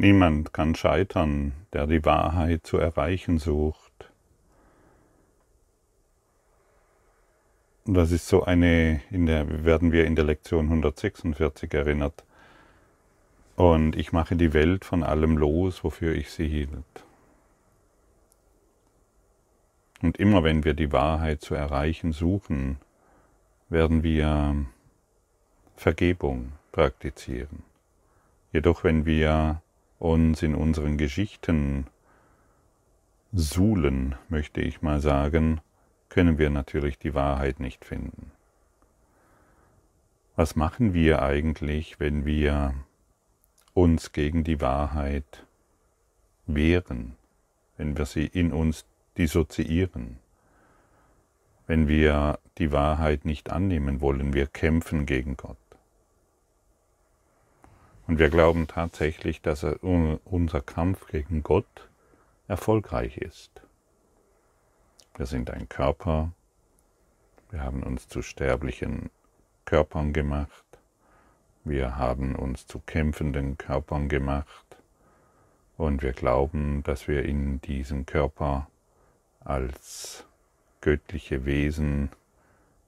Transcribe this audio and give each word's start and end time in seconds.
Niemand 0.00 0.52
kann 0.52 0.76
scheitern, 0.76 1.54
der 1.72 1.88
die 1.88 2.04
Wahrheit 2.04 2.64
zu 2.64 2.78
erreichen 2.78 3.38
sucht. 3.38 4.12
Das 7.84 8.12
ist 8.12 8.28
so 8.28 8.44
eine, 8.44 9.00
in 9.10 9.26
der 9.26 9.64
werden 9.64 9.90
wir 9.90 10.04
in 10.04 10.14
der 10.14 10.24
Lektion 10.24 10.66
146 10.66 11.74
erinnert. 11.74 12.22
Und 13.56 13.96
ich 13.96 14.12
mache 14.12 14.36
die 14.36 14.52
Welt 14.52 14.84
von 14.84 15.02
allem 15.02 15.36
los, 15.36 15.82
wofür 15.82 16.14
ich 16.14 16.30
sie 16.30 16.46
hielt. 16.46 17.04
Und 20.00 20.16
immer 20.18 20.44
wenn 20.44 20.64
wir 20.64 20.74
die 20.74 20.92
Wahrheit 20.92 21.40
zu 21.40 21.56
erreichen 21.56 22.12
suchen, 22.12 22.78
werden 23.68 24.04
wir 24.04 24.64
Vergebung 25.74 26.52
praktizieren. 26.70 27.64
Jedoch 28.52 28.84
wenn 28.84 29.04
wir 29.04 29.60
uns 29.98 30.42
in 30.42 30.54
unseren 30.54 30.96
Geschichten 30.96 31.86
suhlen, 33.32 34.14
möchte 34.28 34.60
ich 34.60 34.82
mal 34.82 35.00
sagen, 35.00 35.60
können 36.08 36.38
wir 36.38 36.50
natürlich 36.50 36.98
die 36.98 37.14
Wahrheit 37.14 37.60
nicht 37.60 37.84
finden. 37.84 38.32
Was 40.36 40.56
machen 40.56 40.94
wir 40.94 41.22
eigentlich, 41.22 41.98
wenn 42.00 42.24
wir 42.24 42.74
uns 43.74 44.12
gegen 44.12 44.44
die 44.44 44.60
Wahrheit 44.60 45.44
wehren, 46.46 47.16
wenn 47.76 47.96
wir 47.98 48.06
sie 48.06 48.26
in 48.26 48.52
uns 48.52 48.86
dissoziieren, 49.18 50.18
wenn 51.66 51.86
wir 51.88 52.38
die 52.56 52.72
Wahrheit 52.72 53.24
nicht 53.24 53.50
annehmen 53.50 54.00
wollen, 54.00 54.32
wir 54.32 54.46
kämpfen 54.46 55.06
gegen 55.06 55.36
Gott. 55.36 55.58
Und 58.08 58.18
wir 58.18 58.30
glauben 58.30 58.66
tatsächlich, 58.66 59.42
dass 59.42 59.62
unser 59.62 60.62
Kampf 60.62 61.06
gegen 61.08 61.42
Gott 61.42 61.90
erfolgreich 62.48 63.18
ist. 63.18 63.50
Wir 65.18 65.26
sind 65.26 65.50
ein 65.50 65.68
Körper, 65.68 66.32
wir 67.50 67.62
haben 67.62 67.82
uns 67.82 68.08
zu 68.08 68.22
sterblichen 68.22 69.10
Körpern 69.66 70.14
gemacht, 70.14 70.64
wir 71.64 71.96
haben 71.96 72.34
uns 72.34 72.66
zu 72.66 72.78
kämpfenden 72.78 73.58
Körpern 73.58 74.08
gemacht 74.08 74.78
und 75.76 76.00
wir 76.00 76.12
glauben, 76.12 76.82
dass 76.84 77.08
wir 77.08 77.26
in 77.26 77.60
diesem 77.60 78.06
Körper 78.06 78.70
als 79.40 80.24
göttliche 80.80 81.44
Wesen 81.44 82.08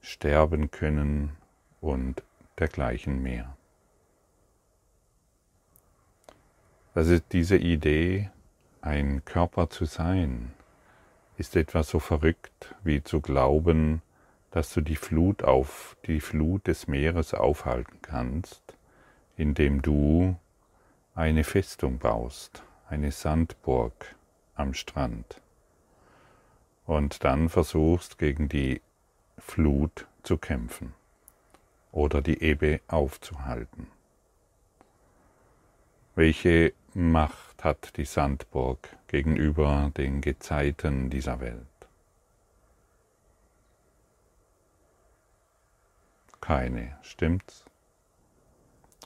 sterben 0.00 0.70
können 0.70 1.36
und 1.83 2.23
dergleichen 2.58 3.23
mehr. 3.23 3.55
Ist 7.01 7.33
diese 7.33 7.56
Idee, 7.56 8.29
ein 8.83 9.25
Körper 9.25 9.70
zu 9.70 9.87
sein, 9.87 10.53
ist 11.39 11.57
etwas 11.57 11.89
so 11.89 11.98
verrückt 11.98 12.75
wie 12.84 13.03
zu 13.03 13.23
glauben, 13.23 14.03
dass 14.51 14.75
du 14.75 14.83
die 14.83 14.97
Flut 14.97 15.42
auf 15.42 15.97
die 16.07 16.20
Flut 16.20 16.67
des 16.67 16.89
Meeres 16.89 17.33
aufhalten 17.33 18.01
kannst, 18.03 18.62
indem 19.39 19.81
du 19.81 20.37
eine 21.15 21.42
Festung 21.42 21.98
baust, 21.98 22.62
eine 22.87 23.12
Sandburg 23.12 24.14
am 24.55 24.75
Strand 24.75 25.41
und 26.85 27.25
dann 27.25 27.48
versuchst 27.48 28.19
gegen 28.19 28.51
die 28.51 28.83
Flut 29.39 30.07
zu 30.23 30.37
kämpfen 30.37 30.92
oder 31.92 32.20
die 32.20 32.42
Ebbe 32.42 32.83
aufzuhalten. 32.89 33.87
Welche 36.14 36.75
Macht 36.94 37.64
hat 37.64 37.96
die 37.96 38.05
Sandburg 38.05 38.96
gegenüber 39.06 39.92
den 39.96 40.20
Gezeiten 40.20 41.10
dieser 41.10 41.41
Welt? 41.41 41.66
keine, 46.50 46.98
stimmt's? 47.02 47.64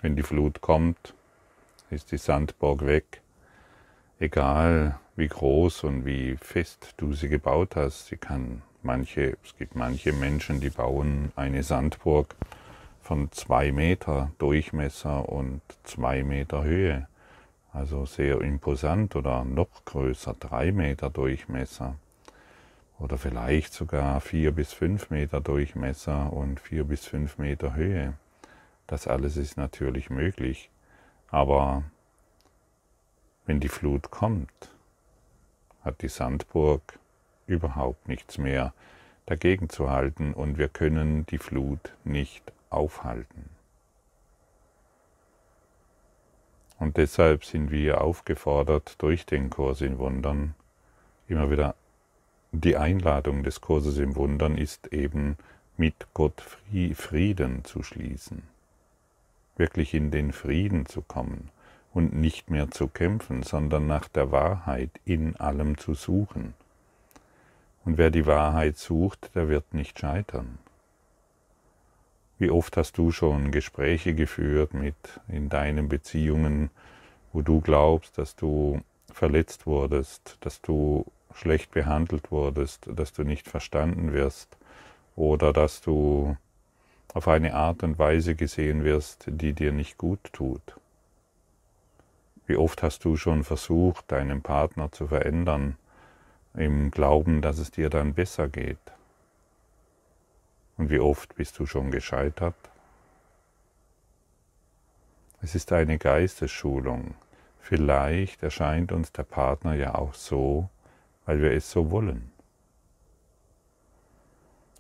Wenn 0.01 0.17
die 0.17 0.23
Flut 0.23 0.63
kommt, 0.63 1.13
ist 1.91 2.11
die 2.11 2.17
Sandburg 2.17 2.87
weg. 2.87 3.21
Egal 4.19 4.99
wie 5.15 5.29
groß 5.29 5.85
und 5.85 6.07
wie 6.07 6.39
fest 6.39 6.95
du 6.97 7.13
sie 7.13 7.29
gebaut 7.29 7.77
hast, 7.77 8.07
sie 8.07 8.17
kann 8.17 8.63
manche, 8.83 9.37
es 9.45 9.55
gibt 9.59 9.77
manche 9.77 10.15
Menschen, 10.15 10.61
die 10.61 10.71
bauen 10.71 11.33
eine 11.37 11.63
Sandburg 11.63 12.35
von 13.03 13.31
zwei 13.31 13.73
Meter 13.73 14.33
Durchmesser 14.39 15.29
und 15.29 15.61
zwei 15.83 16.23
Meter 16.23 16.65
Höhe. 16.65 17.09
Also 17.75 18.07
sehr 18.07 18.41
imposant 18.41 19.17
oder 19.17 19.45
noch 19.45 19.85
größer, 19.85 20.37
drei 20.39 20.71
Meter 20.71 21.11
Durchmesser 21.11 21.97
oder 23.01 23.19
vielleicht 23.19 23.75
sogar 23.75 24.21
vier 24.21 24.53
bis 24.53 24.73
fünf 24.73 25.11
Meter 25.11 25.41
Durchmesser 25.41 26.33
und 26.33 26.61
vier 26.61 26.85
bis 26.85 27.05
fünf 27.05 27.37
Meter 27.37 27.75
Höhe. 27.75 28.15
Das 28.87 29.09
alles 29.09 29.37
ist 29.37 29.57
natürlich 29.57 30.09
möglich, 30.09 30.71
aber 31.33 31.83
wenn 33.45 33.59
die 33.59 33.69
Flut 33.69 34.13
kommt, 34.13 34.71
hat 35.83 36.01
die 36.03 36.09
Sandburg 36.09 37.01
überhaupt 37.49 38.07
nichts 38.07 38.39
mehr 38.39 38.73
dagegen 39.27 39.69
zu 39.69 39.91
halten 39.91 40.33
und 40.33 40.59
wir 40.59 40.69
können 40.69 41.27
die 41.27 41.39
Flut 41.39 41.93
nicht 42.05 42.53
aufhalten. 42.71 43.54
Und 46.79 46.97
deshalb 46.97 47.45
sind 47.45 47.71
wir 47.71 48.01
aufgefordert, 48.01 48.97
durch 48.99 49.27
den 49.27 49.51
Kurs 49.51 49.81
in 49.81 49.99
Wundern 49.99 50.55
immer 51.29 51.51
wieder 51.51 51.75
die 52.53 52.77
Einladung 52.77 53.43
des 53.43 53.61
Kurses 53.61 53.99
im 53.99 54.15
Wundern 54.15 54.57
ist 54.57 54.93
eben, 54.93 55.37
mit 55.77 56.07
Gott 56.15 56.41
Frieden 56.95 57.65
zu 57.65 57.83
schließen, 57.83 58.43
wirklich 59.57 59.93
in 59.93 60.13
den 60.13 60.33
Frieden 60.33 60.87
zu 60.87 61.03
kommen 61.03 61.51
und 61.93 62.15
nicht 62.15 62.51
mehr 62.51 62.71
zu 62.71 62.87
kämpfen, 62.87 63.43
sondern 63.43 63.89
nach 63.89 64.07
der 64.07 64.31
Wahrheit 64.31 64.91
in 65.05 65.35
allem 65.37 65.79
zu 65.79 65.95
suchen. 65.95 66.55
Und 67.85 67.99
wer 67.99 68.11
die 68.11 68.27
Wahrheit 68.27 68.79
sucht, 68.79 69.31
der 69.35 69.49
wird 69.49 69.75
nicht 69.75 69.99
scheitern. 69.99 70.59
Wie 72.39 72.51
oft 72.51 72.77
hast 72.77 72.99
du 72.99 73.13
schon 73.13 73.53
Gespräche 73.53 74.15
geführt 74.15 74.75
mit 74.75 74.97
in 75.29 75.49
deinen 75.49 75.89
Beziehungen, 75.89 76.71
wo 77.33 77.43
du 77.43 77.61
glaubst, 77.61 78.19
dass 78.19 78.35
du 78.35 78.81
verletzt 79.13 79.67
wurdest, 79.67 80.37
dass 80.41 80.61
du 80.61 81.07
schlecht 81.35 81.71
behandelt 81.71 82.31
wurdest, 82.31 82.89
dass 82.93 83.13
du 83.13 83.23
nicht 83.23 83.49
verstanden 83.49 84.13
wirst 84.13 84.57
oder 85.17 85.53
dass 85.53 85.81
du 85.81 86.37
auf 87.13 87.29
eine 87.29 87.55
Art 87.55 87.83
und 87.85 87.99
Weise 87.99 88.35
gesehen 88.35 88.83
wirst, 88.85 89.27
die 89.29 89.53
dir 89.53 89.73
nicht 89.73 89.99
gut 89.99 90.21
tut. 90.33 90.77
Wie 92.47 92.57
oft 92.57 92.83
hast 92.83 93.05
du 93.05 93.17
schon 93.17 93.45
versucht, 93.45 94.11
deinen 94.11 94.43
Partner 94.43 94.91
zu 94.93 95.07
verändern, 95.07 95.77
im 96.55 96.91
Glauben, 96.91 97.41
dass 97.41 97.59
es 97.59 97.71
dir 97.71 97.91
dann 97.91 98.15
besser 98.15 98.49
geht? 98.49 98.94
Und 100.77 100.91
wie 100.91 100.99
oft 100.99 101.35
bist 101.37 101.59
du 101.59 101.67
schon 101.67 101.91
gescheitert? 101.91 102.57
Es 105.41 105.55
ist 105.55 105.73
eine 105.73 105.99
Geistesschulung. 105.99 107.15
Vielleicht 107.61 108.43
erscheint 108.43 108.93
uns 108.93 109.13
der 109.13 109.25
Partner 109.25 109.75
ja 109.75 109.95
auch 109.95 110.15
so, 110.15 110.69
weil 111.27 111.41
wir 111.41 111.53
es 111.53 111.71
so 111.71 111.91
wollen, 111.91 112.31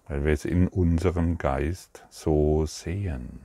weil 0.08 0.24
wir 0.24 0.32
es 0.32 0.44
in 0.44 0.68
unserem 0.68 1.38
Geist 1.38 2.04
so 2.10 2.66
sehen. 2.66 3.40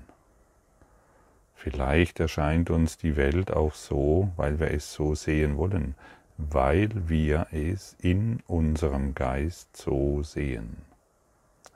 Vielleicht 1.56 2.20
erscheint 2.20 2.70
uns 2.70 2.98
die 2.98 3.16
Welt 3.18 3.52
auch 3.52 3.74
so, 3.74 4.31
weil 4.38 4.60
wir 4.60 4.72
es 4.72 4.94
so 4.94 5.13
sehen 5.13 5.57
wollen, 5.57 5.96
weil 6.38 6.90
wir 7.10 7.48
es 7.51 7.98
in 8.00 8.42
unserem 8.48 9.13
Geist 9.13 9.75
so 9.75 10.24
sehen. 10.24 10.88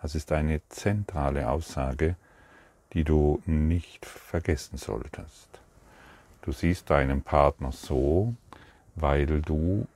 Das 0.03 0.15
ist 0.15 0.33
eine 0.33 0.59
zentrale 0.67 1.49
Aussage, 1.49 2.17
die 2.91 3.05
du 3.05 3.41
nicht 3.45 4.05
vergessen 4.05 4.77
solltest. 4.77 5.47
Du 6.41 6.51
siehst 6.51 6.89
deinen 6.89 7.21
Partner 7.21 7.71
so, 7.71 8.35
weil 8.95 9.41
du 9.41 9.87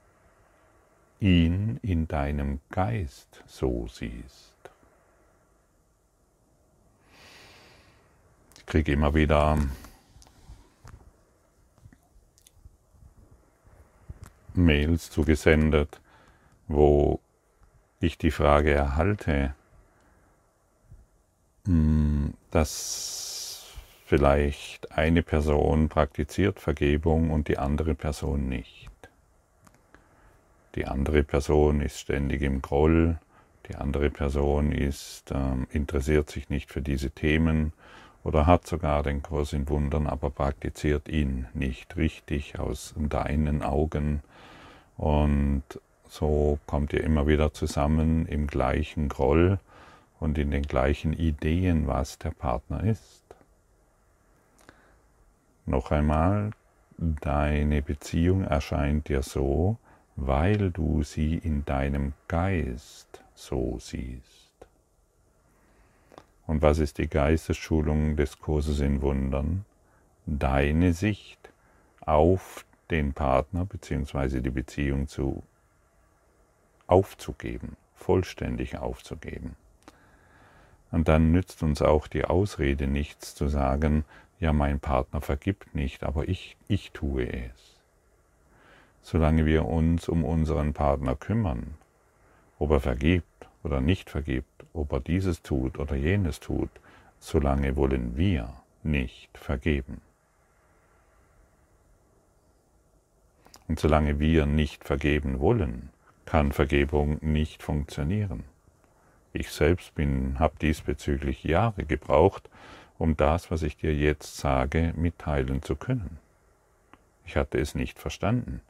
ihn 1.19 1.77
in 1.81 2.07
deinem 2.07 2.61
Geist 2.69 3.43
so 3.47 3.89
siehst. 3.89 4.55
Ich 8.59 8.65
kriege 8.65 8.93
immer 8.93 9.13
wieder 9.13 9.57
Mails 14.53 15.11
zugesendet, 15.11 15.99
wo 16.69 17.19
ich 17.99 18.17
die 18.17 18.31
Frage 18.31 18.73
erhalte, 18.73 19.53
dass 22.51 23.65
vielleicht 24.05 24.91
eine 24.93 25.21
Person 25.21 25.89
praktiziert 25.89 26.59
Vergebung 26.59 27.29
und 27.29 27.49
die 27.49 27.57
andere 27.57 27.93
Person 27.93 28.47
nicht. 28.47 28.89
Die 30.75 30.85
andere 30.85 31.23
Person 31.23 31.81
ist 31.81 31.99
ständig 31.99 32.41
im 32.41 32.61
Groll, 32.61 33.17
die 33.67 33.75
andere 33.75 34.09
Person 34.09 34.71
ist, 34.71 35.31
äh, 35.31 35.75
interessiert 35.75 36.29
sich 36.29 36.49
nicht 36.49 36.71
für 36.71 36.81
diese 36.81 37.09
Themen 37.09 37.73
oder 38.23 38.45
hat 38.45 38.65
sogar 38.65 39.03
den 39.03 39.21
Kurs 39.21 39.53
in 39.53 39.67
Wundern, 39.67 40.07
aber 40.07 40.29
praktiziert 40.29 41.09
ihn 41.09 41.47
nicht 41.53 41.97
richtig 41.97 42.59
aus 42.59 42.93
deinen 42.97 43.61
Augen. 43.61 44.21
Und 44.95 45.63
so 46.07 46.59
kommt 46.65 46.93
ihr 46.93 47.03
immer 47.03 47.27
wieder 47.27 47.53
zusammen 47.53 48.25
im 48.25 48.47
gleichen 48.47 49.09
Groll 49.09 49.59
und 50.19 50.37
in 50.37 50.51
den 50.51 50.63
gleichen 50.63 51.13
Ideen, 51.13 51.87
was 51.87 52.17
der 52.17 52.31
Partner 52.31 52.83
ist. 52.83 53.23
Noch 55.65 55.91
einmal, 55.91 56.51
deine 56.97 57.81
Beziehung 57.81 58.43
erscheint 58.43 59.09
dir 59.09 59.21
so, 59.21 59.77
weil 60.15 60.71
du 60.71 61.03
sie 61.03 61.35
in 61.35 61.65
deinem 61.65 62.13
Geist 62.27 63.23
so 63.35 63.77
siehst. 63.79 64.51
Und 66.47 66.61
was 66.61 66.79
ist 66.79 66.97
die 66.97 67.09
Geistesschulung 67.09 68.15
des 68.15 68.39
Kurses 68.39 68.79
in 68.79 69.01
Wundern? 69.01 69.65
Deine 70.25 70.93
Sicht 70.93 71.51
auf 71.99 72.65
den 72.89 73.13
Partner 73.13 73.65
bzw. 73.65 74.39
die 74.39 74.49
Beziehung 74.49 75.07
zu 75.07 75.43
aufzugeben, 76.87 77.75
vollständig 77.95 78.77
aufzugeben. 78.77 79.57
Und 80.91 81.07
dann 81.07 81.31
nützt 81.31 81.63
uns 81.63 81.81
auch 81.81 82.07
die 82.07 82.25
Ausrede 82.25 82.87
nichts 82.87 83.35
zu 83.35 83.47
sagen, 83.47 84.05
ja, 84.39 84.53
mein 84.53 84.79
Partner 84.79 85.21
vergibt 85.21 85.73
nicht, 85.75 86.03
aber 86.03 86.27
ich, 86.27 86.57
ich 86.67 86.91
tue 86.91 87.27
es. 87.27 87.75
Solange 89.01 89.45
wir 89.45 89.65
uns 89.65 90.07
um 90.07 90.23
unseren 90.23 90.73
Partner 90.73 91.15
kümmern, 91.15 91.75
ob 92.59 92.71
er 92.71 92.79
vergibt 92.79 93.47
oder 93.63 93.81
nicht 93.81 94.09
vergibt, 94.09 94.65
ob 94.73 94.91
er 94.93 94.99
dieses 94.99 95.41
tut 95.41 95.79
oder 95.79 95.95
jenes 95.95 96.39
tut, 96.39 96.69
solange 97.19 97.75
wollen 97.75 98.15
wir 98.15 98.53
nicht 98.83 99.37
vergeben. 99.37 100.01
Und 103.67 103.79
solange 103.79 104.19
wir 104.19 104.45
nicht 104.45 104.85
vergeben 104.85 105.39
wollen, 105.39 105.89
kann 106.25 106.51
Vergebung 106.51 107.17
nicht 107.21 107.63
funktionieren. 107.63 108.43
Ich 109.39 109.51
selbst 109.51 109.93
bin, 109.93 110.39
habe 110.39 110.55
diesbezüglich 110.59 111.43
Jahre 111.43 111.83
gebraucht, 111.85 112.49
um 112.97 113.15
das, 113.15 113.51
was 113.51 113.61
ich 113.61 113.77
dir 113.77 113.93
jetzt 113.93 114.37
sage, 114.37 114.93
mitteilen 114.95 115.61
zu 115.61 115.75
können. 115.75 116.17
Ich 117.23 117.37
hatte 117.37 117.59
es 117.59 117.75
nicht 117.75 117.99
verstanden. 117.99 118.61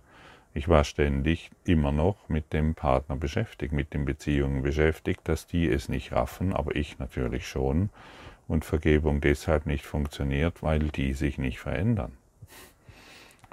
Ich 0.54 0.68
war 0.68 0.84
ständig 0.84 1.52
immer 1.64 1.94
noch 1.94 2.18
mit 2.28 2.52
dem 2.52 2.75
Partner 2.75 3.16
beschäftigt, 3.16 3.72
mit 3.72 3.94
den 3.94 4.04
Beziehungen 4.04 4.62
beschäftigt, 4.62 5.22
dass 5.24 5.48
die 5.48 5.69
es 5.69 5.88
nicht 5.88 6.12
raffen, 6.12 6.52
aber 6.52 6.75
ich 6.75 7.00
natürlich 7.00 7.48
schon. 7.48 7.90
Und 8.50 8.66
Vergebung 8.66 9.22
deshalb 9.22 9.68
nicht 9.68 9.86
funktioniert, 9.86 10.62
weil 10.64 10.90
die 10.90 11.14
sich 11.14 11.38
nicht 11.38 11.60
verändern. 11.60 12.12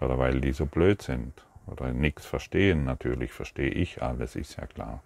Oder 0.01 0.19
weil 0.19 0.41
die 0.41 0.53
so 0.53 0.67
blöd 0.67 1.01
sind 1.01 1.33
oder 1.69 1.93
nichts 1.93 2.27
verstehen. 2.27 2.85
Natürlich 2.85 3.31
verstehe 3.31 3.71
ich 3.71 4.03
alles, 4.03 4.35
ist 4.35 4.57
ja 4.57 4.67
klar. 4.67 5.01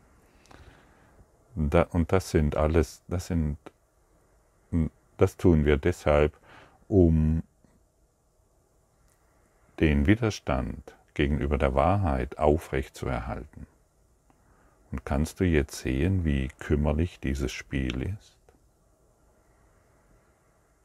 Und 1.54 2.12
das 2.12 2.30
sind 2.30 2.56
alles, 2.56 3.02
das 3.08 3.26
sind, 3.26 3.58
das 5.16 5.36
tun 5.36 5.64
wir 5.64 5.76
deshalb, 5.76 6.38
um 6.88 7.42
den 9.80 10.06
Widerstand 10.06 10.94
gegenüber 11.14 11.58
der 11.58 11.74
Wahrheit 11.74 12.38
aufrechtzuerhalten. 12.38 13.66
Und 14.90 15.04
kannst 15.04 15.40
du 15.40 15.44
jetzt 15.44 15.80
sehen, 15.80 16.24
wie 16.24 16.48
kümmerlich 16.58 17.20
dieses 17.20 17.52
Spiel 17.52 18.02
ist? 18.02 18.36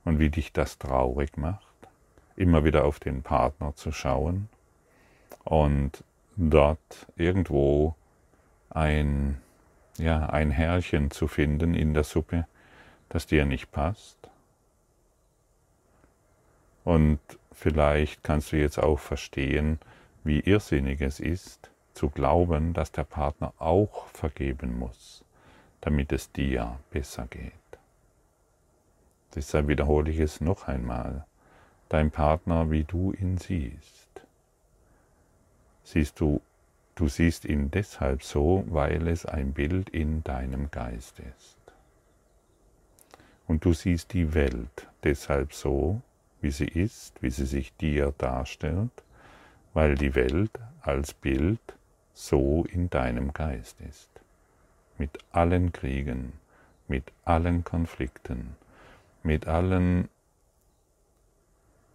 Und 0.04 0.19
wie 0.19 0.30
dich 0.30 0.51
das 0.51 0.77
traurig 0.77 1.38
macht, 1.38 1.68
immer 2.36 2.65
wieder 2.65 2.83
auf 2.83 3.00
den 3.00 3.24
Partner 3.24 3.75
zu 3.75 3.92
schauen 3.92 4.50
und 5.45 6.04
dort 6.36 7.07
irgendwo 7.15 7.95
ein, 8.69 9.39
ja, 9.98 10.28
ein 10.28 10.51
Härchen 10.51 11.12
zu 11.12 11.28
finden 11.28 11.74
in 11.74 11.94
der 11.94 12.04
Suppe, 12.04 12.48
das 13.10 13.28
dir 13.28 13.45
nicht 13.45 13.72
passt. 13.72 14.18
Und 16.84 17.19
vielleicht 17.51 18.24
kannst 18.24 18.51
du 18.51 18.57
jetzt 18.57 18.80
auch 18.80 19.00
verstehen, 19.00 19.80
wie 20.24 20.40
irrsinnig 20.40 21.01
es 21.01 21.19
ist, 21.19 21.69
zu 21.94 22.10
glauben, 22.10 22.74
dass 22.74 22.92
der 22.92 23.04
Partner 23.04 23.54
auch 23.60 24.07
vergeben 24.07 24.78
muss, 24.78 25.24
damit 25.81 26.12
es 26.12 26.31
dir 26.31 26.80
besser 26.89 27.28
geht. 27.28 27.54
Deshalb 29.36 29.68
wiederhole 29.68 30.12
ich 30.12 30.19
es 30.19 30.42
noch 30.42 30.68
einmal. 30.68 31.25
Dein 31.89 32.12
Partner, 32.12 32.72
wie 32.72 32.84
du 32.84 33.13
ihn 33.13 33.38
siehst. 33.38 34.10
Siehst 35.84 36.19
du, 36.19 36.42
du 36.95 37.07
siehst 37.07 37.45
ihn 37.45 37.72
deshalb 37.72 38.24
so, 38.24 38.63
weil 38.68 39.07
es 39.07 39.25
ein 39.25 39.54
Bild 39.54 39.90
in 39.90 40.24
deinem 40.24 40.72
Geist 40.72 41.19
ist. 41.19 41.57
Und 43.48 43.66
du 43.66 43.74
siehst 43.74 44.13
die 44.13 44.34
Welt 44.34 44.88
deshalb 45.04 45.54
so, 45.54 46.01
wie 46.42 46.51
sie 46.51 46.68
ist, 46.68 47.22
wie 47.22 47.30
sie 47.30 47.45
sich 47.45 47.75
dir 47.78 48.13
darstellt, 48.18 48.92
weil 49.74 49.95
die 49.95 50.16
Welt 50.16 50.51
als 50.81 51.13
Bild 51.13 51.60
so 52.13 52.66
in 52.66 52.90
deinem 52.90 53.34
Geist 53.34 53.81
ist. 53.81 54.10
Mit 54.98 55.18
allen 55.31 55.72
Kriegen, 55.72 56.34
mit 56.88 57.12
allen 57.25 57.63
Konflikten, 57.63 58.56
mit 59.24 59.48
allen 59.48 60.10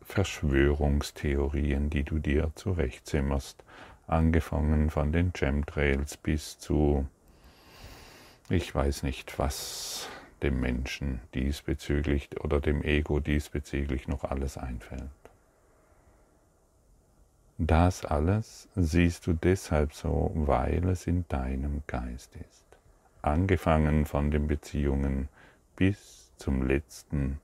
Verschwörungstheorien, 0.03 1.91
die 1.91 2.03
du 2.03 2.19
dir 2.19 2.51
zurechtzimmerst, 2.55 3.62
angefangen 4.08 4.90
von 4.90 5.12
den 5.12 5.32
Chemtrails 5.32 6.16
bis 6.16 6.58
zu, 6.58 7.06
ich 8.49 8.75
weiß 8.75 9.02
nicht, 9.02 9.38
was 9.38 10.08
dem 10.43 10.60
Menschen 10.60 11.20
diesbezüglich 11.34 12.28
oder 12.40 12.60
dem 12.60 12.82
Ego 12.82 13.20
diesbezüglich 13.20 14.08
noch 14.08 14.25
alles 14.25 14.56
einfällt. 14.56 15.02
Das 17.58 18.05
alles 18.05 18.69
siehst 18.77 19.27
du 19.27 19.32
deshalb 19.32 19.93
so, 19.93 20.31
weil 20.34 20.88
es 20.88 21.08
in 21.08 21.27
deinem 21.29 21.82
Geist 21.88 22.36
ist. 22.36 22.65
Angefangen 23.20 24.06
von 24.06 24.31
den 24.31 24.46
Beziehungen 24.46 25.29
bis 25.74 26.31
zum 26.36 26.67
letzten, 26.67 27.41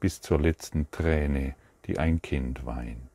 bis 0.00 0.22
zur 0.22 0.40
letzten 0.40 0.90
Träne, 0.90 1.54
die 1.84 1.98
ein 1.98 2.22
Kind 2.22 2.64
weint. 2.64 3.13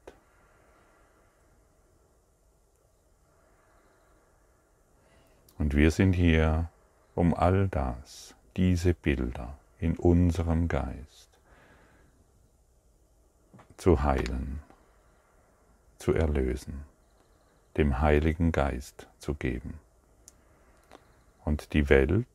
Und 5.59 5.75
wir 5.75 5.91
sind 5.91 6.13
hier, 6.13 6.69
um 7.13 7.35
all 7.35 7.67
das, 7.67 8.33
diese 8.57 8.95
Bilder 8.95 9.55
in 9.79 9.95
unserem 9.95 10.67
Geist 10.67 11.29
zu 13.77 14.01
heilen 14.03 14.59
zu 15.99 16.13
erlösen, 16.13 16.85
dem 17.77 17.99
Heiligen 17.99 18.51
Geist 18.51 19.07
zu 19.19 19.35
geben. 19.35 19.79
Und 21.43 21.73
die 21.73 21.89
Welt 21.89 22.25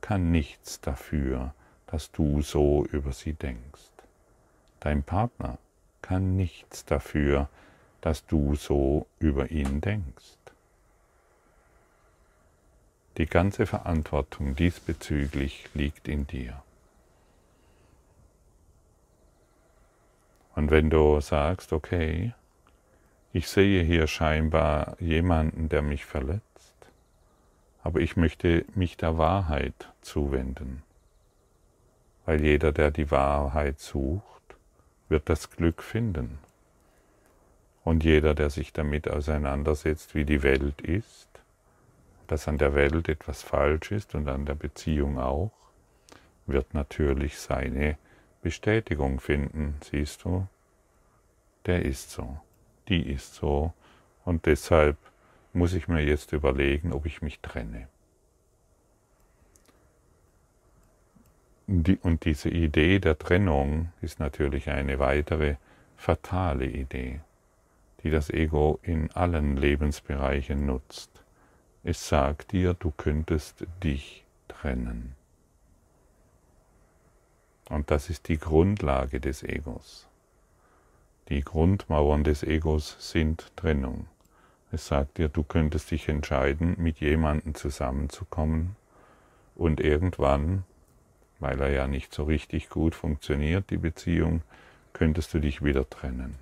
kann 0.00 0.30
nichts 0.30 0.80
dafür, 0.80 1.54
dass 1.86 2.10
du 2.10 2.42
so 2.42 2.84
über 2.86 3.12
sie 3.12 3.34
denkst. 3.34 3.92
Dein 4.80 5.02
Partner 5.02 5.58
kann 6.02 6.36
nichts 6.36 6.84
dafür, 6.84 7.48
dass 8.00 8.26
du 8.26 8.54
so 8.56 9.06
über 9.18 9.50
ihn 9.50 9.80
denkst. 9.80 10.37
Die 13.18 13.26
ganze 13.26 13.66
Verantwortung 13.66 14.54
diesbezüglich 14.54 15.68
liegt 15.74 16.06
in 16.06 16.28
dir. 16.28 16.62
Und 20.54 20.70
wenn 20.70 20.88
du 20.88 21.20
sagst, 21.20 21.72
okay, 21.72 22.32
ich 23.32 23.48
sehe 23.48 23.82
hier 23.82 24.06
scheinbar 24.06 24.96
jemanden, 25.00 25.68
der 25.68 25.82
mich 25.82 26.04
verletzt, 26.04 26.74
aber 27.82 28.00
ich 28.00 28.16
möchte 28.16 28.64
mich 28.76 28.96
der 28.96 29.18
Wahrheit 29.18 29.92
zuwenden, 30.00 30.84
weil 32.24 32.40
jeder, 32.40 32.70
der 32.70 32.92
die 32.92 33.10
Wahrheit 33.10 33.80
sucht, 33.80 34.56
wird 35.08 35.28
das 35.28 35.50
Glück 35.50 35.82
finden. 35.82 36.38
Und 37.82 38.04
jeder, 38.04 38.34
der 38.34 38.50
sich 38.50 38.72
damit 38.72 39.10
auseinandersetzt, 39.10 40.14
wie 40.14 40.24
die 40.24 40.42
Welt 40.42 40.80
ist, 40.82 41.27
dass 42.28 42.46
an 42.46 42.58
der 42.58 42.74
Welt 42.74 43.08
etwas 43.08 43.42
falsch 43.42 43.90
ist 43.90 44.14
und 44.14 44.28
an 44.28 44.46
der 44.46 44.54
Beziehung 44.54 45.18
auch, 45.18 45.50
wird 46.46 46.74
natürlich 46.74 47.38
seine 47.38 47.98
Bestätigung 48.42 49.18
finden, 49.18 49.76
siehst 49.82 50.24
du? 50.24 50.46
Der 51.66 51.84
ist 51.84 52.10
so, 52.10 52.38
die 52.88 53.10
ist 53.10 53.34
so 53.34 53.72
und 54.24 54.46
deshalb 54.46 54.96
muss 55.52 55.72
ich 55.72 55.88
mir 55.88 56.04
jetzt 56.04 56.32
überlegen, 56.32 56.92
ob 56.92 57.06
ich 57.06 57.22
mich 57.22 57.40
trenne. 57.40 57.88
Und 61.66 62.24
diese 62.24 62.48
Idee 62.48 62.98
der 62.98 63.18
Trennung 63.18 63.92
ist 64.00 64.20
natürlich 64.20 64.70
eine 64.70 64.98
weitere 64.98 65.56
fatale 65.96 66.66
Idee, 66.66 67.20
die 68.02 68.10
das 68.10 68.30
Ego 68.30 68.78
in 68.82 69.10
allen 69.12 69.56
Lebensbereichen 69.56 70.64
nutzt. 70.64 71.10
Es 71.90 72.06
sagt 72.06 72.52
dir, 72.52 72.74
du 72.74 72.90
könntest 72.90 73.64
dich 73.82 74.22
trennen. 74.46 75.14
Und 77.70 77.90
das 77.90 78.10
ist 78.10 78.28
die 78.28 78.36
Grundlage 78.36 79.20
des 79.20 79.42
Egos. 79.42 80.06
Die 81.30 81.40
Grundmauern 81.40 82.24
des 82.24 82.42
Egos 82.42 82.94
sind 82.98 83.50
Trennung. 83.56 84.06
Es 84.70 84.86
sagt 84.86 85.16
dir, 85.16 85.30
du 85.30 85.42
könntest 85.42 85.90
dich 85.90 86.10
entscheiden, 86.10 86.74
mit 86.76 87.00
jemandem 87.00 87.54
zusammenzukommen 87.54 88.76
und 89.54 89.80
irgendwann, 89.80 90.64
weil 91.38 91.58
er 91.58 91.70
ja 91.70 91.86
nicht 91.86 92.12
so 92.12 92.24
richtig 92.24 92.68
gut 92.68 92.94
funktioniert, 92.94 93.70
die 93.70 93.78
Beziehung, 93.78 94.42
könntest 94.92 95.32
du 95.32 95.38
dich 95.38 95.64
wieder 95.64 95.88
trennen. 95.88 96.34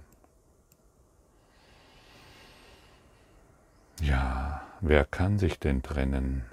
Ja, 4.00 4.65
wer 4.80 5.04
kann 5.04 5.38
sich 5.38 5.58
denn 5.58 5.82
trennen? 5.82 6.44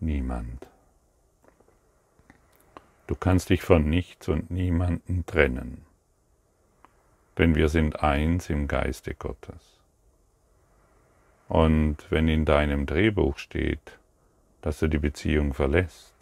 Niemand. 0.00 0.68
Du 3.06 3.14
kannst 3.14 3.50
dich 3.50 3.62
von 3.62 3.88
nichts 3.88 4.28
und 4.28 4.50
niemanden 4.50 5.26
trennen, 5.26 5.84
denn 7.38 7.54
wir 7.54 7.68
sind 7.68 8.02
eins 8.02 8.48
im 8.48 8.68
Geiste 8.68 9.14
Gottes. 9.14 9.80
Und 11.48 11.98
wenn 12.10 12.28
in 12.28 12.44
deinem 12.44 12.86
Drehbuch 12.86 13.36
steht, 13.36 13.98
dass 14.62 14.78
du 14.78 14.88
die 14.88 14.98
Beziehung 14.98 15.52
verlässt 15.52 16.14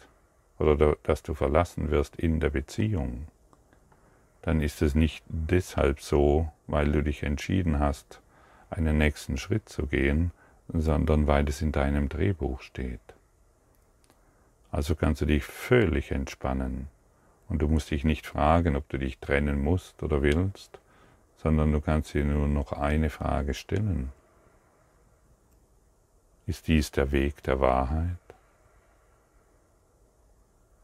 oder 0.59 0.97
dass 1.03 1.23
du 1.23 1.33
verlassen 1.33 1.91
wirst 1.91 2.17
in 2.17 2.39
der 2.39 2.49
Beziehung, 2.49 3.27
dann 4.41 4.59
ist 4.59 4.81
es 4.81 4.95
nicht 4.95 5.23
deshalb 5.27 6.01
so, 6.01 6.51
weil 6.67 6.91
du 6.91 7.03
dich 7.03 7.23
entschieden 7.23 7.79
hast, 7.79 8.21
einen 8.71 8.97
nächsten 8.97 9.37
Schritt 9.37 9.69
zu 9.69 9.85
gehen, 9.85 10.31
sondern 10.69 11.27
weil 11.27 11.47
es 11.47 11.61
in 11.61 11.71
deinem 11.71 12.09
Drehbuch 12.09 12.61
steht. 12.61 12.99
Also 14.71 14.95
kannst 14.95 15.21
du 15.21 15.25
dich 15.25 15.43
völlig 15.43 16.11
entspannen 16.11 16.87
und 17.49 17.61
du 17.61 17.67
musst 17.67 17.91
dich 17.91 18.05
nicht 18.05 18.25
fragen, 18.25 18.75
ob 18.75 18.87
du 18.87 18.97
dich 18.97 19.19
trennen 19.19 19.61
musst 19.61 20.01
oder 20.01 20.21
willst, 20.21 20.79
sondern 21.35 21.73
du 21.73 21.81
kannst 21.81 22.13
dir 22.13 22.23
nur 22.23 22.47
noch 22.47 22.71
eine 22.71 23.09
Frage 23.09 23.53
stellen. 23.53 24.11
Ist 26.47 26.67
dies 26.67 26.91
der 26.91 27.11
Weg 27.11 27.43
der 27.43 27.59
Wahrheit? 27.59 28.17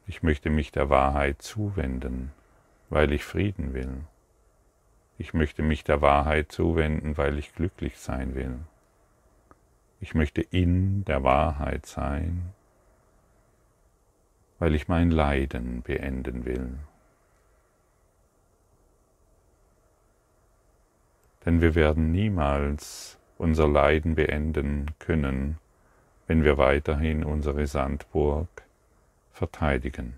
Ich 0.07 0.23
möchte 0.23 0.49
mich 0.49 0.71
der 0.71 0.89
Wahrheit 0.89 1.41
zuwenden, 1.41 2.31
weil 2.89 3.11
ich 3.11 3.23
Frieden 3.23 3.73
will. 3.73 4.01
Ich 5.17 5.33
möchte 5.33 5.63
mich 5.63 5.83
der 5.83 6.01
Wahrheit 6.01 6.51
zuwenden, 6.51 7.17
weil 7.17 7.39
ich 7.39 7.53
glücklich 7.53 7.97
sein 7.97 8.35
will. 8.35 8.59
Ich 9.99 10.13
möchte 10.13 10.41
in 10.41 11.05
der 11.05 11.23
Wahrheit 11.23 11.87
sein, 11.87 12.53
weil 14.59 14.75
ich 14.75 14.87
mein 14.87 15.09
Leiden 15.09 15.81
beenden 15.81 16.45
will. 16.45 16.77
Denn 21.45 21.61
wir 21.61 21.73
werden 21.73 22.11
niemals 22.11 23.17
unser 23.39 23.67
Leiden 23.67 24.15
beenden 24.15 24.91
können, 24.99 25.57
wenn 26.27 26.43
wir 26.43 26.57
weiterhin 26.57 27.23
unsere 27.23 27.65
Sandburg 27.65 28.49
verteidigen. 29.31 30.15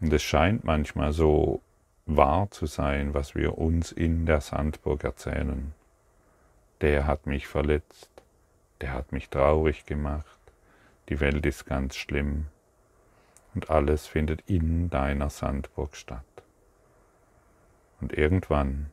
Und 0.00 0.12
es 0.12 0.22
scheint 0.22 0.64
manchmal 0.64 1.12
so 1.12 1.60
wahr 2.06 2.50
zu 2.50 2.66
sein, 2.66 3.14
was 3.14 3.34
wir 3.34 3.58
uns 3.58 3.92
in 3.92 4.26
der 4.26 4.40
Sandburg 4.40 5.04
erzählen. 5.04 5.74
Der 6.80 7.06
hat 7.06 7.26
mich 7.26 7.46
verletzt, 7.46 8.10
der 8.80 8.92
hat 8.92 9.12
mich 9.12 9.28
traurig 9.28 9.86
gemacht, 9.86 10.38
die 11.08 11.20
Welt 11.20 11.46
ist 11.46 11.66
ganz 11.66 11.96
schlimm, 11.96 12.46
und 13.54 13.70
alles 13.70 14.06
findet 14.06 14.42
in 14.48 14.90
deiner 14.90 15.30
Sandburg 15.30 15.94
statt. 15.96 16.24
Und 18.00 18.12
irgendwann 18.12 18.90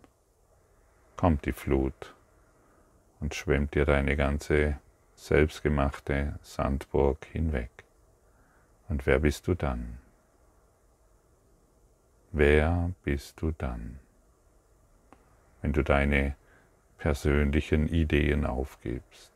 kommt 1.15 1.45
die 1.45 1.53
Flut 1.53 2.13
und 3.19 3.33
schwemmt 3.35 3.73
dir 3.73 3.85
deine 3.85 4.15
ganze 4.15 4.77
selbstgemachte 5.15 6.37
Sandburg 6.41 7.25
hinweg. 7.31 7.71
Und 8.87 9.05
wer 9.05 9.19
bist 9.19 9.47
du 9.47 9.55
dann? 9.55 9.97
Wer 12.31 12.91
bist 13.03 13.41
du 13.41 13.51
dann, 13.51 13.99
wenn 15.63 15.73
du 15.73 15.83
deine 15.83 16.35
persönlichen 16.99 17.87
Ideen 17.87 18.45
aufgibst? 18.45 19.31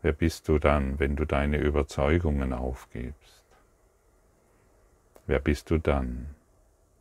Wer 0.00 0.12
bist 0.12 0.48
du 0.48 0.58
dann, 0.58 0.98
wenn 0.98 1.16
du 1.16 1.26
deine 1.26 1.58
Überzeugungen 1.58 2.54
aufgibst? 2.54 3.44
Wer 5.26 5.40
bist 5.40 5.70
du 5.70 5.76
dann, 5.76 6.34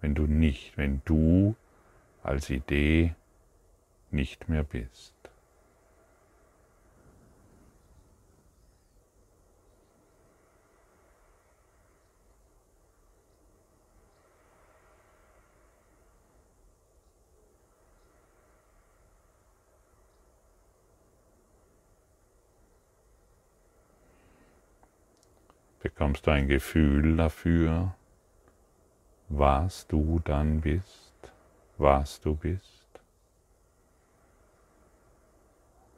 wenn 0.01 0.13
du 0.13 0.24
nicht, 0.24 0.77
wenn 0.77 1.01
du 1.05 1.55
als 2.22 2.50
Idee 2.50 3.15
nicht 4.12 4.50
mehr 4.50 4.63
bist? 4.63 5.16
Bekommst 25.88 26.27
du 26.27 26.32
ein 26.32 26.50
Gefühl 26.50 27.15
dafür, 27.15 27.96
was 29.29 29.88
du 29.88 30.20
dann 30.20 30.60
bist, 30.60 31.32
was 31.77 32.20
du 32.20 32.36
bist? 32.36 32.89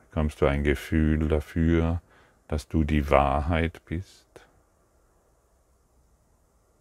Bekommst 0.01 0.41
du 0.41 0.45
ein 0.45 0.63
Gefühl 0.63 1.27
dafür, 1.27 2.01
dass 2.47 2.67
du 2.67 2.83
die 2.83 3.09
Wahrheit 3.09 3.83
bist? 3.85 4.27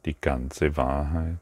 Die 0.05 0.21
ganze 0.21 0.77
Wahrheit? 0.77 1.39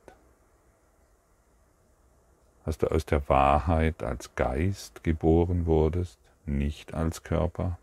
Dass 2.64 2.78
du 2.78 2.86
aus 2.92 3.06
der 3.06 3.28
Wahrheit 3.28 4.04
als 4.04 4.32
Geist 4.36 5.02
geboren 5.02 5.66
wurdest, 5.66 6.20
nicht 6.44 6.94
als 6.94 7.24
Körper, 7.24 7.76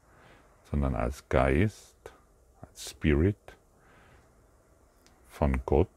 sondern 0.71 0.95
als 0.95 1.27
Geist, 1.27 1.97
als 2.61 2.89
Spirit 2.91 3.35
von 5.33 5.61
Gott 5.65 5.89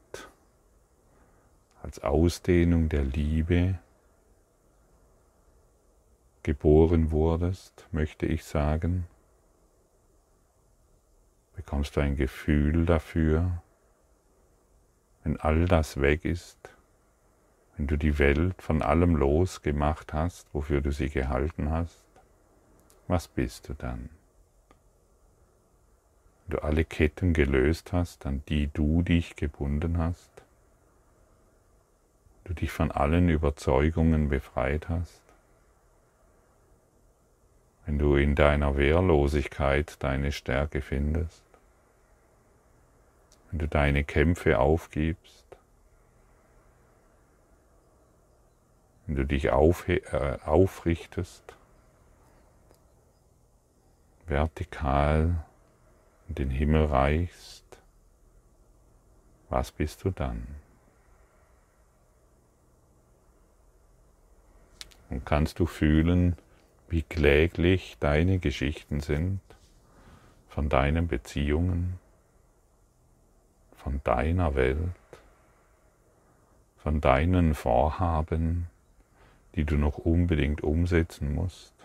als 1.83 1.99
Ausdehnung 1.99 2.89
der 2.89 3.03
Liebe 3.03 3.77
geboren 6.41 7.11
wurdest, 7.11 7.87
möchte 7.91 8.25
ich 8.25 8.43
sagen, 8.43 9.05
bekommst 11.55 11.95
du 11.95 11.99
ein 11.99 12.15
Gefühl 12.15 12.87
dafür, 12.87 13.61
wenn 15.23 15.39
all 15.39 15.65
das 15.65 16.01
weg 16.01 16.25
ist, 16.25 16.57
wenn 17.75 17.85
du 17.85 17.95
die 17.95 18.17
Welt 18.17 18.59
von 18.59 18.81
allem 18.81 19.15
losgemacht 19.15 20.13
hast, 20.13 20.51
wofür 20.51 20.81
du 20.81 20.91
sie 20.91 21.09
gehalten 21.09 21.69
hast, 21.69 22.03
was 23.07 23.27
bist 23.27 23.69
du 23.69 23.75
dann? 23.75 24.09
Wenn 26.47 26.57
du 26.57 26.63
alle 26.63 26.85
Ketten 26.85 27.33
gelöst 27.33 27.91
hast, 27.91 28.25
an 28.25 28.41
die 28.47 28.67
du 28.67 29.01
dich 29.01 29.35
gebunden 29.35 29.97
hast, 29.97 30.31
du 32.45 32.53
dich 32.53 32.71
von 32.71 32.89
allen 32.89 33.27
Überzeugungen 33.27 34.29
befreit 34.29 34.87
hast, 34.87 35.21
wenn 37.85 37.99
du 37.99 38.15
in 38.15 38.35
deiner 38.35 38.77
Wehrlosigkeit 38.77 40.01
deine 40.01 40.31
Stärke 40.31 40.81
findest, 40.81 41.43
wenn 43.51 43.59
du 43.59 43.67
deine 43.67 44.05
Kämpfe 44.05 44.59
aufgibst, 44.59 45.45
wenn 49.05 49.17
du 49.17 49.25
dich 49.25 49.49
auf, 49.49 49.89
äh, 49.89 50.37
aufrichtest, 50.45 51.43
vertikal 54.27 55.43
in 56.29 56.35
den 56.35 56.49
Himmel 56.49 56.85
reichst, 56.85 57.65
was 59.49 59.71
bist 59.71 60.03
du 60.03 60.11
dann? 60.11 60.45
Und 65.09 65.25
kannst 65.25 65.59
du 65.59 65.65
fühlen, 65.65 66.35
wie 66.89 67.03
kläglich 67.03 67.97
deine 67.99 68.39
Geschichten 68.39 68.99
sind 68.99 69.39
von 70.49 70.69
deinen 70.69 71.07
Beziehungen, 71.07 71.99
von 73.75 74.01
deiner 74.03 74.55
Welt, 74.55 74.79
von 76.77 76.99
deinen 76.99 77.55
Vorhaben, 77.55 78.67
die 79.55 79.63
du 79.63 79.77
noch 79.77 79.97
unbedingt 79.97 80.61
umsetzen 80.61 81.33
musst? 81.33 81.76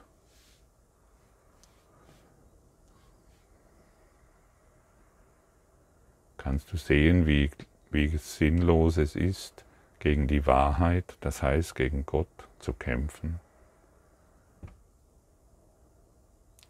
Kannst 6.43 6.73
du 6.73 6.77
sehen, 6.77 7.25
wie, 7.29 7.53
wie 7.93 8.09
sinnlos 8.09 8.97
es 8.97 9.15
ist, 9.15 9.65
gegen 10.01 10.27
die 10.27 10.45
Wahrheit, 10.45 11.17
das 11.21 11.41
heißt 11.41 11.77
gegen 11.77 12.05
Gott, 12.05 12.27
zu 12.59 12.73
kämpfen? 12.73 13.39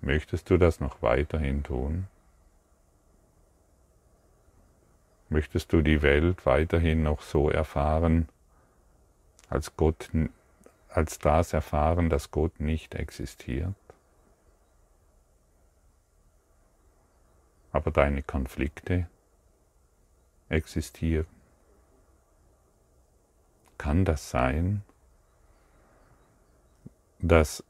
Möchtest 0.02 0.50
du 0.50 0.58
das 0.58 0.78
noch 0.80 1.00
weiterhin 1.00 1.62
tun? 1.62 2.06
Möchtest 5.30 5.72
du 5.72 5.80
die 5.80 6.02
Welt 6.02 6.44
weiterhin 6.44 7.02
noch 7.02 7.22
so 7.22 7.48
erfahren, 7.48 8.28
als 9.48 9.74
Gott, 9.78 10.10
als 10.90 11.18
das 11.18 11.54
erfahren, 11.54 12.10
dass 12.10 12.30
Gott 12.30 12.60
nicht 12.60 12.94
existiert? 12.94 13.74
Aber 17.72 17.90
deine 17.90 18.22
Konflikte 18.22 19.06
existieren. 20.52 21.26
Kann 23.78 24.04
das 24.04 24.30
sein, 24.30 24.82
dass 27.18 27.64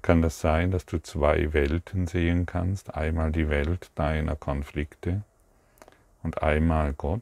kann 0.00 0.22
das 0.22 0.40
sein, 0.40 0.70
dass 0.70 0.86
du 0.86 1.02
zwei 1.02 1.52
Welten 1.52 2.06
sehen 2.06 2.46
kannst, 2.46 2.94
einmal 2.94 3.32
die 3.32 3.48
Welt 3.48 3.90
deiner 3.96 4.36
Konflikte 4.36 5.22
und 6.22 6.42
einmal 6.42 6.92
Gott? 6.94 7.20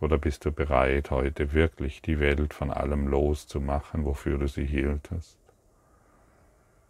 Oder 0.00 0.18
bist 0.18 0.44
du 0.44 0.52
bereit, 0.52 1.10
heute 1.10 1.52
wirklich 1.52 2.02
die 2.02 2.20
Welt 2.20 2.54
von 2.54 2.70
allem 2.70 3.08
loszumachen, 3.08 4.04
wofür 4.04 4.38
du 4.38 4.46
sie 4.46 4.66
hieltest? 4.66 5.37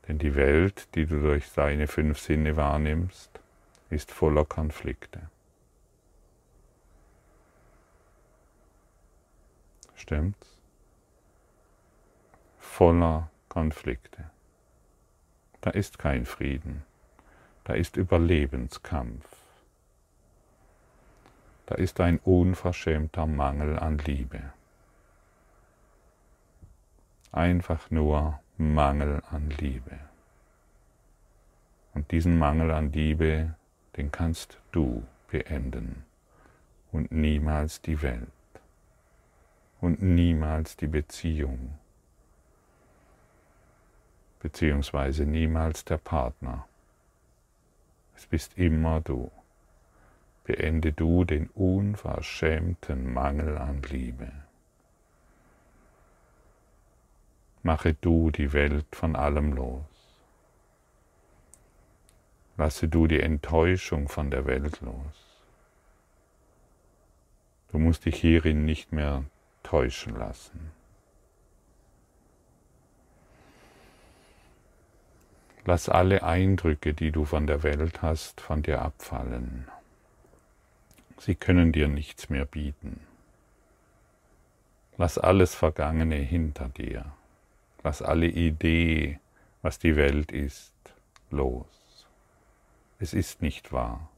Denn 0.09 0.19
die 0.19 0.35
Welt, 0.35 0.89
die 0.95 1.05
du 1.05 1.21
durch 1.21 1.53
deine 1.53 1.87
fünf 1.87 2.19
Sinne 2.19 2.57
wahrnimmst, 2.57 3.31
ist 3.91 4.11
voller 4.11 4.47
Konflikte. 4.47 5.29
Stimmt's? 9.95 10.57
Voller 12.59 13.31
Konflikte. 13.51 14.31
Da 15.61 15.71
ist 15.71 15.99
kein 15.99 16.25
Frieden, 16.25 16.85
da 17.65 17.75
ist 17.75 17.97
Überlebenskampf. 17.97 19.27
Da 21.67 21.75
ist 21.75 22.01
ein 22.01 22.19
unverschämter 22.21 23.27
Mangel 23.27 23.79
an 23.79 23.99
Liebe. 23.99 24.41
Einfach 27.33 27.91
nur 27.91 28.41
Mangel 28.61 29.23
an 29.31 29.51
Liebe. 29.51 30.01
Und 31.95 32.11
diesen 32.11 32.37
Mangel 32.37 32.73
an 32.73 32.91
Liebe, 32.91 33.55
den 33.97 34.11
kannst 34.11 34.59
du 34.73 35.05
beenden 35.31 36.05
und 36.91 37.13
niemals 37.13 37.81
die 37.81 38.03
Welt 38.03 38.29
und 39.81 40.03
niemals 40.03 40.77
die 40.77 40.89
Beziehung, 40.89 41.79
beziehungsweise 44.41 45.25
niemals 45.25 45.85
der 45.85 45.99
Partner. 45.99 46.67
Es 48.17 48.27
bist 48.27 48.59
immer 48.59 49.01
du. 49.01 49.31
Beende 50.43 50.93
du 50.93 51.25
den 51.25 51.49
unverschämten 51.51 53.15
Mangel 53.15 53.57
an 53.57 53.83
Liebe. 53.83 54.33
Mache 57.63 57.95
du 57.95 58.31
die 58.31 58.53
Welt 58.53 58.87
von 58.93 59.17
allem 59.17 59.53
los. 59.53 59.85
Lasse 62.57 62.89
du 62.89 63.07
die 63.07 63.21
Enttäuschung 63.21 64.09
von 64.09 64.31
der 64.31 64.47
Welt 64.47 64.81
los. 64.81 65.29
Du 67.71 67.79
musst 67.79 68.05
dich 68.05 68.17
hierin 68.17 68.65
nicht 68.65 68.93
mehr 68.93 69.25
täuschen 69.63 70.17
lassen. 70.17 70.73
Lass 75.65 75.89
alle 75.89 76.23
Eindrücke, 76.23 76.95
die 76.95 77.11
du 77.11 77.27
von 77.27 77.47
der 77.47 77.63
Welt 77.63 78.01
hast, 78.01 78.41
von 78.41 78.63
dir 78.63 78.81
abfallen. 78.81 79.69
Sie 81.19 81.35
können 81.35 81.73
dir 81.73 81.89
nichts 81.89 82.31
mehr 82.31 82.47
bieten. 82.47 83.01
Lass 84.97 85.19
alles 85.19 85.55
Vergangene 85.55 86.17
hinter 86.17 86.71
dir. 86.71 87.13
Lass 87.89 88.03
alle 88.03 88.27
Idee, 88.27 89.19
was 89.63 89.79
die 89.79 89.97
Welt 89.97 90.31
ist, 90.31 90.75
los. 91.31 92.07
Es 92.99 93.15
ist 93.15 93.41
nicht 93.41 93.73
wahr. 93.73 94.11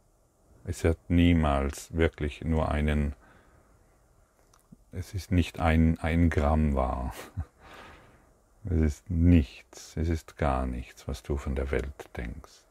Es 0.65 0.83
hat 0.83 0.99
niemals 1.07 1.95
wirklich 1.95 2.43
nur 2.43 2.73
einen, 2.73 3.15
es 4.91 5.15
ist 5.15 5.31
nicht 5.31 5.61
ein, 5.61 6.01
ein 6.01 6.31
Gramm 6.31 6.75
wahr. 6.75 7.15
Es 8.65 8.81
ist 8.81 9.09
nichts, 9.09 9.97
es 9.97 10.09
ist 10.09 10.37
gar 10.37 10.67
nichts, 10.67 11.07
was 11.07 11.23
du 11.23 11.37
von 11.37 11.55
der 11.55 11.71
Welt 11.71 12.11
denkst. 12.17 12.65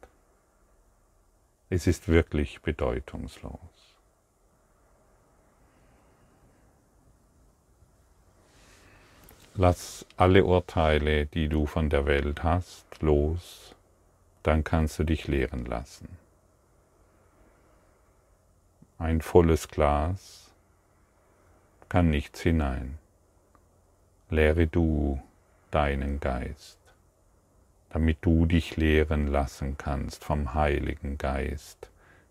Es 1.70 1.88
ist 1.88 2.10
wirklich 2.10 2.62
bedeutungslos. 2.62 3.79
Lass 9.62 10.06
alle 10.16 10.46
Urteile, 10.46 11.26
die 11.26 11.50
du 11.50 11.66
von 11.66 11.90
der 11.90 12.06
Welt 12.06 12.44
hast, 12.44 12.86
los, 13.02 13.76
dann 14.42 14.64
kannst 14.64 14.98
du 15.00 15.04
dich 15.04 15.28
lehren 15.28 15.66
lassen. 15.66 16.08
Ein 19.00 19.20
volles 19.20 19.68
Glas 19.68 20.50
kann 21.90 22.10
nichts 22.10 22.40
hinein. 22.40 23.00
Lehre 24.30 24.66
du 24.66 25.22
deinen 25.72 26.22
Geist, 26.22 26.80
damit 27.90 28.20
du 28.22 28.46
dich 28.46 28.78
lehren 28.78 29.28
lassen 29.28 29.78
kannst 29.78 30.24
vom 30.24 30.54
Heiligen 30.54 31.18
Geist, 31.18 31.90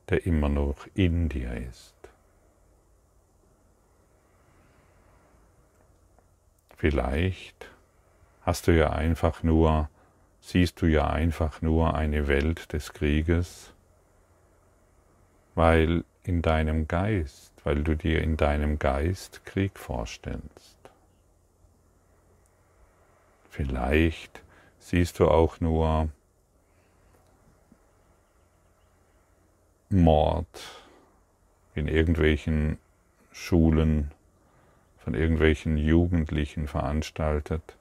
der 0.09 0.25
immer 0.25 0.49
noch 0.49 0.87
in 0.95 1.29
dir 1.29 1.53
ist. 1.53 1.98
Vielleicht 6.79 7.69
hast 8.43 8.69
du 8.69 8.71
ja 8.71 8.91
einfach 8.91 9.43
nur, 9.43 9.91
siehst 10.41 10.81
du 10.81 10.87
ja 10.87 11.09
einfach 11.09 11.61
nur 11.61 11.95
eine 11.95 12.29
Welt 12.29 12.73
des 12.73 12.93
Krieges, 12.93 13.73
weil 15.57 16.05
in 16.23 16.41
deinem 16.41 16.87
Geist, 16.87 17.53
weil 17.65 17.83
du 17.83 17.97
dir 17.97 18.23
in 18.23 18.37
deinem 18.37 18.79
Geist 18.79 19.45
Krieg 19.45 19.77
vorstellst. 19.77 20.79
Vielleicht 23.51 24.45
siehst 24.79 25.19
du 25.19 25.27
auch 25.27 25.59
nur 25.59 26.11
Mord 29.89 30.47
in 31.75 31.89
irgendwelchen 31.89 32.79
Schulen, 33.33 34.13
von 34.99 35.15
irgendwelchen 35.15 35.77
Jugendlichen 35.77 36.67
veranstaltet, 36.67 37.77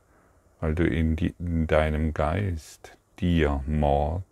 weil 0.60 0.76
du 0.76 0.86
in, 0.86 1.16
die, 1.16 1.34
in 1.40 1.68
deinem 1.68 2.14
Geist 2.14 2.98
dir 3.20 3.64
Mord 3.68 4.24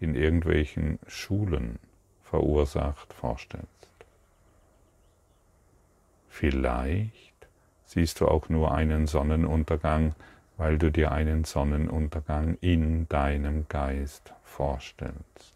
in 0.00 0.14
irgendwelchen 0.14 0.98
Schulen 1.06 1.78
verursacht 2.22 3.12
vorstellst. 3.12 3.68
Vielleicht 6.28 7.34
siehst 7.84 8.20
du 8.20 8.28
auch 8.28 8.48
nur 8.48 8.74
einen 8.74 9.06
Sonnenuntergang, 9.06 10.14
weil 10.56 10.78
du 10.78 10.90
dir 10.90 11.12
einen 11.12 11.44
Sonnenuntergang 11.44 12.58
in 12.60 13.08
deinem 13.08 13.68
Geist 13.68 14.32
vorstellst. 14.42 15.54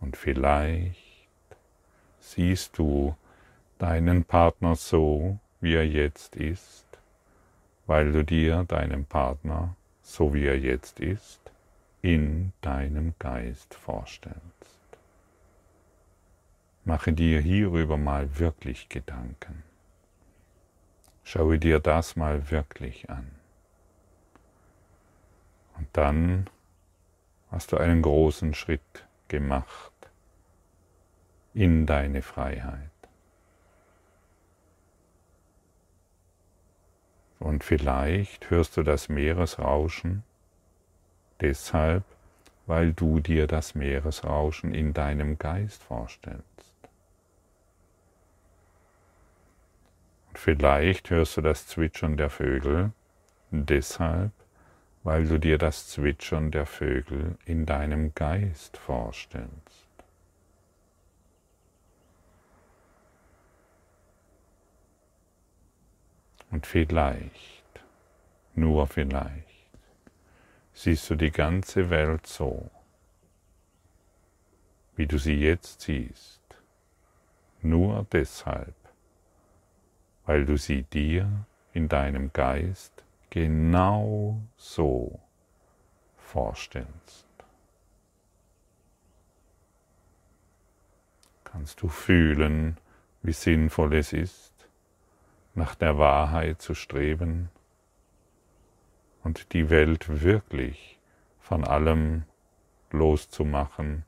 Und 0.00 0.16
vielleicht 0.16 0.96
siehst 2.20 2.78
du 2.78 3.16
deinen 3.78 4.24
Partner 4.24 4.76
so, 4.76 5.38
wie 5.60 5.74
er 5.74 5.86
jetzt 5.86 6.36
ist, 6.36 6.86
weil 7.86 8.12
du 8.12 8.24
dir 8.24 8.64
deinen 8.64 9.04
Partner, 9.04 9.76
so 10.02 10.34
wie 10.34 10.46
er 10.46 10.58
jetzt 10.58 11.00
ist, 11.00 11.40
in 12.02 12.52
deinem 12.60 13.14
Geist 13.18 13.74
vorstellst. 13.74 14.40
Mache 16.84 17.12
dir 17.12 17.40
hierüber 17.40 17.96
mal 17.96 18.38
wirklich 18.38 18.88
Gedanken. 18.88 19.64
Schaue 21.24 21.58
dir 21.58 21.80
das 21.80 22.14
mal 22.14 22.50
wirklich 22.52 23.10
an. 23.10 23.28
Und 25.76 25.88
dann 25.92 26.48
hast 27.50 27.72
du 27.72 27.76
einen 27.76 28.02
großen 28.02 28.54
Schritt 28.54 29.06
gemacht 29.26 29.92
in 31.54 31.86
deine 31.86 32.22
Freiheit. 32.22 32.95
Und 37.38 37.64
vielleicht 37.64 38.50
hörst 38.50 38.76
du 38.76 38.82
das 38.82 39.08
Meeresrauschen 39.08 40.22
deshalb, 41.40 42.04
weil 42.66 42.92
du 42.92 43.20
dir 43.20 43.46
das 43.46 43.74
Meeresrauschen 43.74 44.74
in 44.74 44.92
deinem 44.92 45.38
Geist 45.38 45.82
vorstellst. 45.82 46.44
Und 50.28 50.38
vielleicht 50.38 51.10
hörst 51.10 51.36
du 51.36 51.40
das 51.42 51.66
Zwitschern 51.66 52.16
der 52.16 52.30
Vögel 52.30 52.92
deshalb, 53.50 54.32
weil 55.04 55.26
du 55.26 55.38
dir 55.38 55.58
das 55.58 55.88
Zwitschern 55.88 56.50
der 56.50 56.66
Vögel 56.66 57.36
in 57.44 57.64
deinem 57.64 58.14
Geist 58.14 58.76
vorstellst. 58.76 59.85
Und 66.50 66.66
vielleicht, 66.66 67.80
nur 68.54 68.86
vielleicht, 68.86 69.46
siehst 70.72 71.08
du 71.10 71.16
die 71.16 71.30
ganze 71.30 71.90
Welt 71.90 72.26
so, 72.26 72.70
wie 74.94 75.06
du 75.06 75.18
sie 75.18 75.34
jetzt 75.34 75.82
siehst, 75.82 76.42
nur 77.62 78.06
deshalb, 78.12 78.74
weil 80.24 80.44
du 80.44 80.56
sie 80.56 80.82
dir 80.82 81.46
in 81.72 81.88
deinem 81.88 82.32
Geist 82.32 83.04
genau 83.30 84.40
so 84.56 85.20
vorstellst. 86.16 87.26
Kannst 91.44 91.82
du 91.82 91.88
fühlen, 91.88 92.76
wie 93.22 93.32
sinnvoll 93.32 93.94
es 93.94 94.12
ist, 94.12 94.45
nach 95.56 95.74
der 95.74 95.98
Wahrheit 95.98 96.60
zu 96.60 96.74
streben 96.74 97.48
und 99.24 99.52
die 99.54 99.70
Welt 99.70 100.22
wirklich 100.22 100.98
von 101.40 101.64
allem 101.64 102.24
loszumachen, 102.90 104.04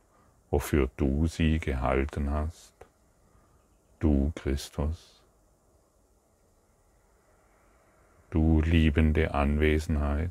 wofür 0.51 0.91
du 0.97 1.27
sie 1.27 1.59
gehalten 1.59 2.31
hast, 2.31 2.75
du 3.99 4.31
Christus, 4.35 5.23
du 8.31 8.61
liebende 8.61 9.33
Anwesenheit. 9.35 10.31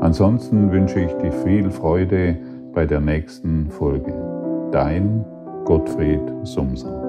Ansonsten 0.00 0.70
wünsche 0.70 1.00
ich 1.00 1.12
dir 1.14 1.32
viel 1.32 1.70
Freude 1.70 2.36
bei 2.72 2.86
der 2.86 3.00
nächsten 3.00 3.70
Folge. 3.70 4.14
Dein 4.70 5.24
Gottfried 5.64 6.22
Sumser. 6.44 7.07